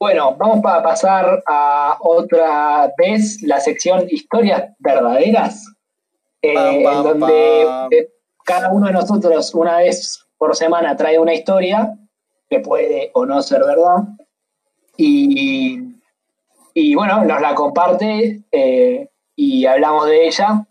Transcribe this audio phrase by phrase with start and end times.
[0.00, 5.66] Bueno, vamos a pasar a otra vez la sección historias verdaderas,
[6.40, 8.08] eh, en donde eh,
[8.42, 11.98] cada uno de nosotros una vez por semana trae una historia
[12.48, 14.04] que puede o no ser verdad
[14.96, 15.80] y,
[16.72, 20.66] y bueno, nos la comparte eh, y hablamos de ella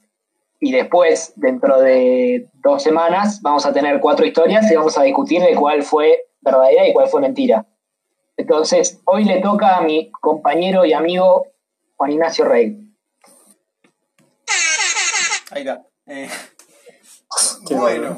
[0.60, 5.44] y después, dentro de dos semanas, vamos a tener cuatro historias y vamos a discutir
[5.44, 7.68] de cuál fue verdadera y cuál fue mentira.
[8.40, 11.48] Entonces, hoy le toca a mi compañero y amigo
[11.98, 12.90] Juan Ignacio Rey.
[15.52, 15.86] Ahí está.
[16.08, 16.30] Eh,
[17.72, 18.16] bueno.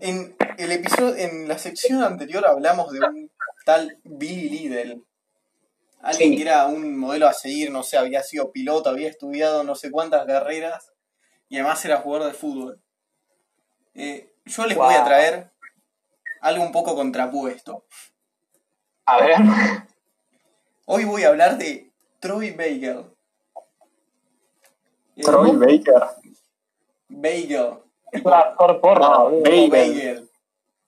[0.00, 3.32] En el episodio, en la sección anterior hablamos de un
[3.64, 5.04] tal Billy Liddell.
[6.00, 6.36] Alguien Sí.
[6.36, 9.90] que era un modelo a seguir, no sé, había sido piloto, había estudiado no sé
[9.90, 10.92] cuántas carreras
[11.48, 12.80] y además era jugador de fútbol.
[13.94, 15.50] Eh, yo les voy a traer
[16.40, 17.84] algo un poco contrapuesto.
[19.10, 19.36] A ver,
[20.86, 21.90] Hoy voy a hablar de
[22.20, 23.06] Troy Bagel.
[25.16, 26.02] Eh, Troy Baker.
[27.08, 27.78] Bagel.
[28.12, 29.30] Es un actor porno.
[29.30, 29.40] No.
[29.40, 29.70] Bagel.
[29.70, 30.30] Bagel.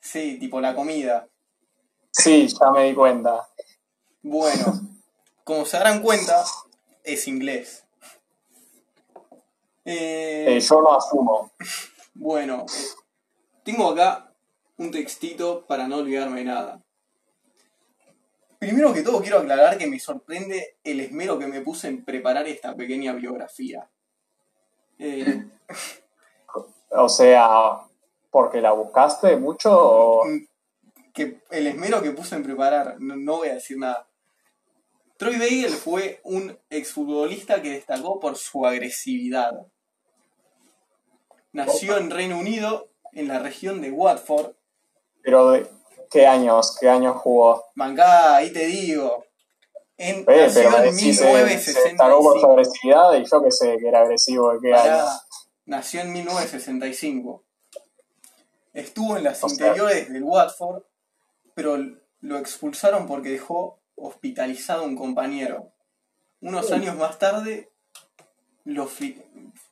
[0.00, 1.26] Sí, tipo la comida.
[2.12, 3.48] Sí, ya me di cuenta.
[4.22, 4.80] Bueno,
[5.42, 6.44] como se darán cuenta,
[7.02, 7.84] es inglés.
[9.84, 11.50] Eh, Eh, yo no asumo.
[12.14, 12.86] bueno, eh,
[13.64, 14.32] tengo acá
[14.76, 16.80] un textito para no olvidarme de nada.
[18.62, 22.46] Primero que todo quiero aclarar que me sorprende el esmero que me puse en preparar
[22.46, 23.90] esta pequeña biografía.
[25.00, 25.46] Eh,
[26.90, 27.80] O sea,
[28.30, 30.22] ¿porque la buscaste mucho o...?
[31.12, 34.06] que el esmero que puse en preparar, no, no voy a decir nada.
[35.16, 39.66] Troy Bagel fue un exfutbolista que destacó por su agresividad.
[41.50, 44.52] Nació en Reino Unido, en la región de Watford.
[45.22, 45.66] Pero de
[46.12, 47.64] qué años, qué años jugó.
[47.74, 49.24] Mangá, ahí te digo.
[49.96, 52.50] En, Eh, pero en decís, eh, se destacó por su 1965.
[52.50, 55.20] agresividad y yo que sé que era agresivo de qué Pará, años.
[55.66, 57.44] nació en 1965.
[58.72, 60.82] Estuvo en las O sea- interiores del Watford,
[61.54, 61.76] pero
[62.20, 65.72] lo expulsaron porque dejó hospitalizado a un compañero.
[66.40, 67.70] Unos años más tarde,
[68.64, 68.88] lo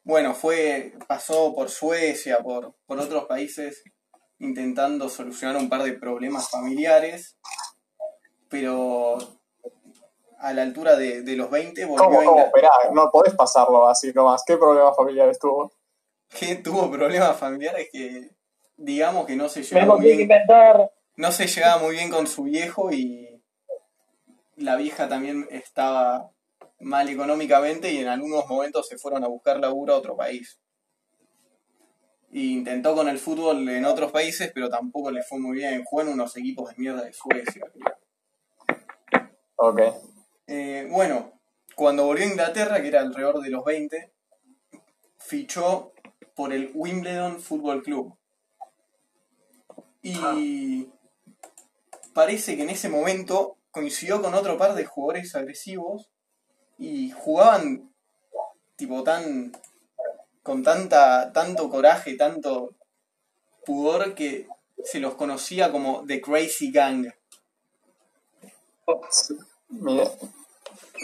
[0.05, 3.83] bueno, fue pasó por Suecia, por, por otros países,
[4.41, 7.37] intentando solucionar un par de problemas familiares,
[8.49, 9.17] pero
[10.39, 12.41] a la altura de, de los 20 volvió ¿Cómo, a cómo?
[12.41, 14.43] Esperá, no podés pasarlo así nomás.
[14.45, 15.73] ¿Qué problemas familiares tuvo?
[16.31, 18.31] que tuvo problemas familiares que
[18.77, 20.91] digamos que no se llevaba muy bien, inventar.
[21.17, 23.43] no se llevaba muy bien con su viejo y
[24.57, 26.31] la vieja también estaba
[26.79, 30.59] mal económicamente y en algunos momentos se fueron a buscar laburo a otro país.
[32.33, 35.85] Intentó con el fútbol en otros países, pero tampoco le fue muy bien.
[35.85, 37.65] Jugó en unos equipos de mierda de Suecia.
[39.57, 39.81] Ok.
[40.47, 41.41] Eh, bueno,
[41.75, 44.13] cuando volvió a Inglaterra, que era alrededor de los 20,
[45.19, 45.93] fichó
[46.35, 48.17] por el Wimbledon Football Club.
[50.03, 50.89] Y
[52.15, 56.11] parece que en ese momento coincidió con otro par de jugadores agresivos
[56.79, 57.93] y jugaban
[58.77, 59.53] tipo tan
[60.51, 62.75] con tanta tanto coraje, tanto
[63.65, 64.49] pudor que
[64.83, 67.07] se los conocía como The Crazy Gang.
[69.69, 70.11] Mira.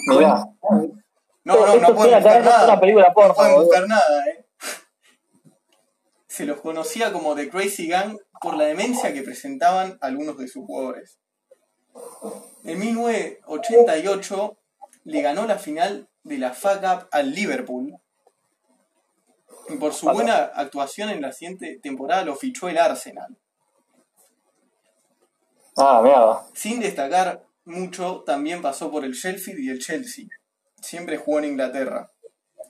[0.08, 0.44] Mira.
[1.44, 2.64] No, no, no pueden buscar nada.
[2.64, 3.28] una película porno.
[3.28, 4.44] No pueden buscar nada, eh.
[6.26, 10.66] Se los conocía como The Crazy Gang por la demencia que presentaban algunos de sus
[10.66, 11.20] jugadores.
[12.64, 14.58] En 1988
[15.04, 17.96] le ganó la final de la FA Cup al Liverpool.
[19.68, 23.36] Y por su buena actuación en la siguiente temporada lo fichó el Arsenal.
[25.76, 26.46] Ah, mierda.
[26.54, 30.26] Sin destacar mucho, también pasó por el Sheffield y el Chelsea.
[30.80, 32.10] Siempre jugó en Inglaterra.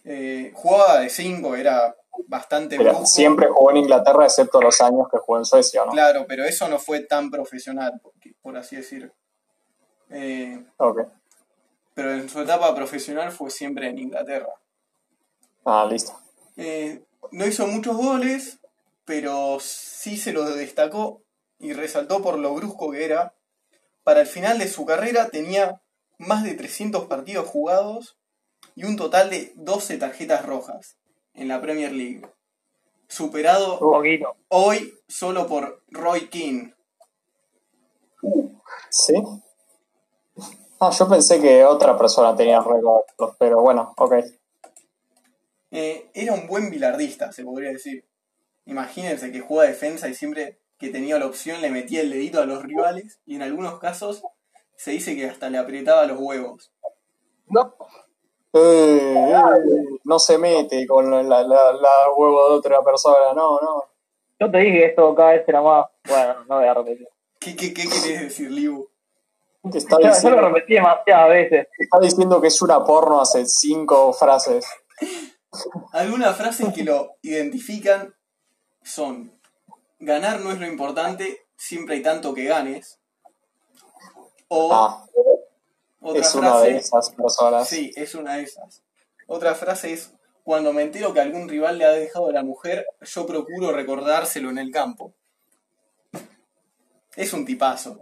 [0.04, 1.94] Eh, jugaba de 5, era
[2.28, 3.04] bastante brusco.
[3.04, 5.92] siempre jugó en Inglaterra excepto los años que jugó en Suecia, ¿no?
[5.92, 9.12] Claro, pero eso no fue tan profesional, porque- por así decir.
[10.08, 11.00] Eh, Ok.
[11.92, 14.48] pero en su etapa profesional fue siempre en Inglaterra.
[15.64, 16.18] Ah, listo.
[16.56, 18.58] Eh, no hizo muchos goles,
[19.04, 21.22] pero sí se lo destacó
[21.58, 23.34] y resaltó por lo brusco que era.
[24.04, 25.82] Para el final de su carrera tenía
[26.18, 28.16] más de 300 partidos jugados
[28.74, 30.96] y un total de 12 tarjetas rojas
[31.34, 32.22] en la Premier League.
[33.08, 34.34] Superado poquito.
[34.48, 36.74] hoy solo por Roy Keane.
[38.90, 39.14] ¿Sí?
[40.80, 43.04] Ah, yo pensé que otra persona tenía el récord,
[43.38, 44.14] pero bueno, ok.
[45.70, 48.04] Eh, era un buen bilardista, se podría decir.
[48.66, 52.46] Imagínense que juega defensa y siempre que tenía la opción le metía el dedito a
[52.46, 54.22] los rivales y en algunos casos
[54.76, 56.72] se dice que hasta le apretaba los huevos.
[57.48, 57.74] No.
[58.52, 63.84] Eh, eh, no se mete con la, la, la, huevo de otra persona, no, no.
[64.38, 65.86] Yo te dije que esto cada vez era más.
[66.06, 67.08] Bueno, no voy a repetir.
[67.38, 68.50] ¿Qué, qué, qué querés decir?
[69.70, 71.68] Te está, Yo, yo lo diciendo, repetí demasiadas veces.
[71.76, 74.66] te está diciendo que es una porno hace cinco frases.
[75.92, 78.14] Algunas frases que lo identifican
[78.82, 79.32] son:
[79.98, 82.98] ganar no es lo importante, siempre hay tanto que ganes.
[84.48, 85.06] O Ah,
[86.00, 87.68] otra es una de esas personas.
[87.68, 88.82] Sí, es una de esas.
[89.26, 90.12] Otra frase es:
[90.44, 94.50] cuando me entero que algún rival le ha dejado a la mujer, yo procuro recordárselo
[94.50, 95.12] en el campo.
[97.16, 97.98] Es un tipazo.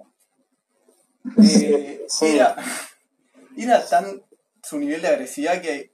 [1.43, 2.27] Eh, Sí.
[2.37, 2.55] Era,
[3.57, 4.23] era tan
[4.63, 5.91] su nivel de agresividad que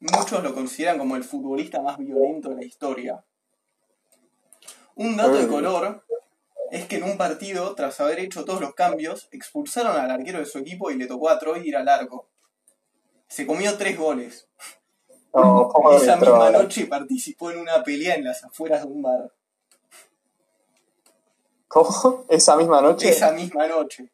[0.00, 3.24] muchos lo consideran como el futbolista más violento de la historia.
[4.94, 6.04] Un dato de color
[6.70, 10.46] es que en un partido, tras haber hecho todos los cambios, expulsaron al arquero de
[10.46, 12.28] su equipo y le tocó a Troy ir al arco.
[13.28, 14.48] Se comió tres goles.
[15.32, 19.32] No, esa misma noche participó en una pelea en las afueras de un bar.
[21.68, 22.24] ¿Cómo?
[22.28, 23.10] ¿Esa misma noche?
[23.10, 24.10] Esa misma noche.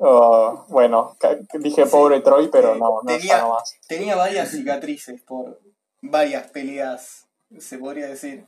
[0.00, 1.16] Oh, bueno,
[1.54, 3.74] dije pobre Troy, pero no, no Tenía- está nomás.
[3.88, 5.60] Tenía varias cicatrices por
[6.00, 7.26] varias peleas,
[7.58, 8.46] se podría decir.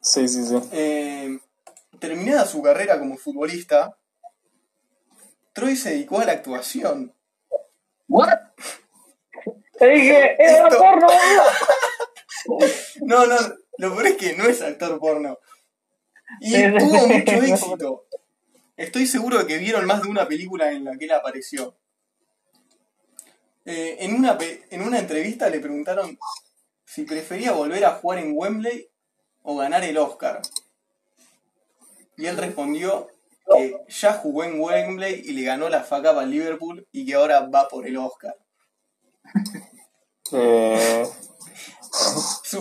[0.00, 0.56] Sí, sí, sí.
[0.72, 1.38] Eh,
[1.98, 3.96] terminada su carrera como futbolista,
[5.52, 7.12] Troy se dedicó a la actuación.
[8.08, 8.28] ¿What?
[9.78, 11.42] Te dije, era Esto- porno, boludo.
[13.02, 13.36] No, no,
[13.78, 15.36] lo peor es que no es actor porno.
[16.40, 18.05] Y tuvo mucho éxito.
[18.76, 21.76] Estoy seguro de que vieron más de una película en la que él apareció.
[23.64, 24.38] Eh, en, una,
[24.70, 26.18] en una entrevista le preguntaron
[26.84, 28.88] si prefería volver a jugar en Wembley
[29.42, 30.42] o ganar el Oscar.
[32.16, 33.08] Y él respondió
[33.46, 37.14] que ya jugó en Wembley y le ganó la FA Cup al Liverpool y que
[37.14, 38.36] ahora va por el Oscar.
[40.32, 41.06] Eh,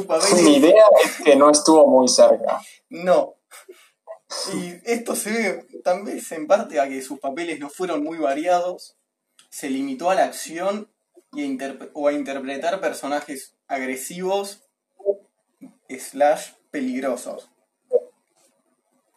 [0.08, 2.62] papeles idea es que no estuvo muy cerca.
[2.90, 3.36] No.
[4.54, 8.18] Y esto se ve tal vez en parte a que sus papeles no fueron muy
[8.18, 8.96] variados,
[9.50, 10.90] se limitó a la acción
[11.34, 14.62] y a o a interpretar personajes agresivos
[15.90, 17.50] slash peligrosos.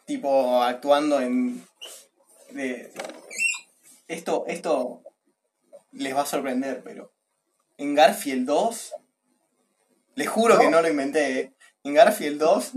[0.07, 1.65] Tipo actuando en...
[2.51, 2.93] de-
[4.07, 5.03] esto, esto
[5.93, 7.13] les va a sorprender, pero
[7.77, 8.93] en Garfield 2,
[10.15, 11.53] les juro que no lo inventé, ¿eh?
[11.85, 12.73] en Garfield 2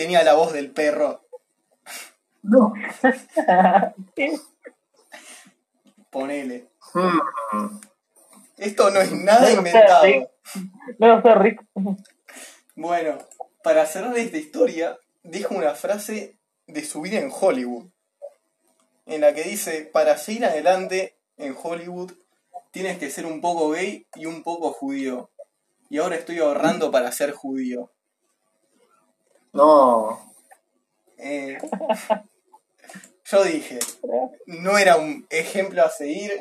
[0.00, 1.26] tenía la voz del perro.
[2.42, 2.72] No.
[6.10, 6.70] Ponele.
[6.94, 7.80] Hmm.
[8.56, 10.04] Esto no es nada No sé, inventado.
[10.04, 10.30] Rick.
[10.98, 11.62] No sé, Rick.
[12.76, 13.18] Bueno,
[13.62, 17.90] para cerrar esta historia, dijo una frase de su vida en Hollywood,
[19.04, 22.12] en la que dice, para seguir adelante en Hollywood
[22.70, 25.30] tienes que ser un poco gay y un poco judío.
[25.90, 27.92] Y ahora estoy ahorrando para ser judío.
[29.52, 30.34] No.
[31.18, 31.58] Eh,
[33.24, 33.78] yo dije,
[34.46, 36.32] no era un ejemplo a seguir,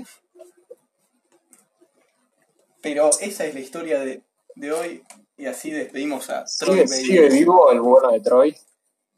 [2.82, 4.24] pero esa es la historia de,
[4.56, 5.04] de hoy
[5.38, 8.58] y así despedimos a Troy ¿Sigue, sigue vivo el bueno de Troy?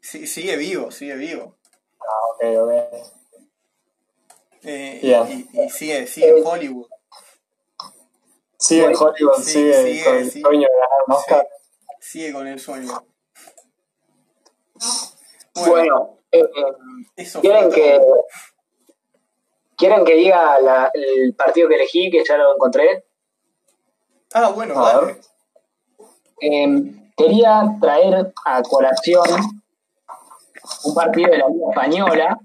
[0.00, 1.56] Sí, sigue vivo, sigue vivo.
[2.00, 2.72] Ah, ok, ok.
[4.64, 5.48] Eh, y- Bien.
[5.52, 6.88] y, y sigue, sigue en Hollywood.
[8.58, 11.48] Sigue en Hollywood, Sí, sigue, sigue, con el sueño de ganar.
[12.00, 13.06] Sigue con el sueño.
[15.54, 16.44] Bueno, eh,
[17.16, 18.24] eso ¿quieren que, todo.
[19.76, 23.04] ¿quieren que diga la- el partido que elegí, que ya lo encontré?
[24.34, 25.06] Ah, bueno, A dale.
[25.06, 25.20] ver.
[26.40, 29.24] Eh, quería traer a colación
[30.84, 32.38] un partido de la Liga Española.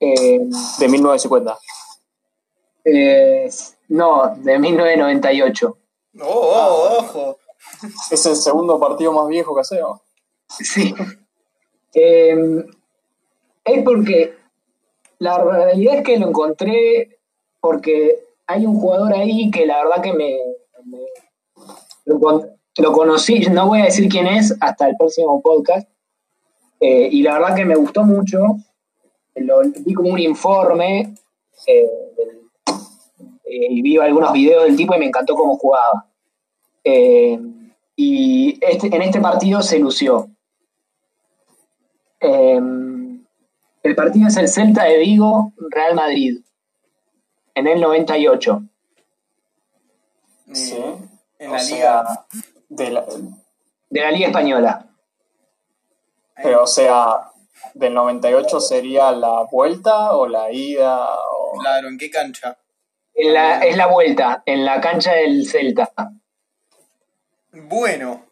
[0.00, 0.40] eh,
[0.78, 1.58] De 1950.
[2.84, 3.48] eh,
[3.88, 5.78] no, de 1998.
[6.20, 7.38] Oh, oh, ojo.
[8.10, 10.00] Es el segundo partido más viejo que hacemos.
[10.48, 10.94] Sí.
[11.94, 12.64] Eh,
[13.64, 14.34] es porque
[15.18, 17.18] la realidad es que lo encontré
[17.60, 20.36] porque hay un jugador ahí que la verdad que me,
[22.04, 25.88] lo, con- lo conocí, no voy a decir quién es hasta el próximo podcast,
[26.80, 28.38] eh, y la verdad que me gustó mucho,
[29.36, 31.14] lo vi como un informe
[31.66, 31.88] eh,
[33.46, 36.10] eh, y vi algunos videos del tipo y me encantó cómo jugaba.
[37.96, 40.28] Y este, en este partido se lució.
[42.24, 42.60] Eh,
[43.82, 46.40] el partido es el Celta de Vigo, Real Madrid,
[47.54, 48.62] en el 98.
[50.48, 50.78] Eh, Sí.
[51.38, 52.26] En o la sea, liga.
[52.68, 53.04] de la-
[53.90, 54.86] De la Liga Española.
[56.42, 57.30] pero, o sea,
[57.74, 61.06] del 98 sería la vuelta o la ida.
[61.30, 61.58] O...
[61.60, 62.58] Claro, ¿en qué cancha?
[63.14, 65.92] En la- es la vuelta, en la cancha del Celta.
[67.52, 68.24] Bueno,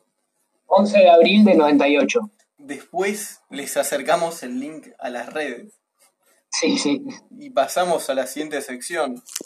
[0.66, 2.20] 11 de abril del 98.
[2.62, 5.75] Después les acercamos el link a las redes
[6.50, 7.02] Sí, sí.
[7.38, 9.23] y pasamos a la siguiente sección.